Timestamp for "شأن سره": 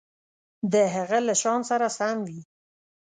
1.41-1.87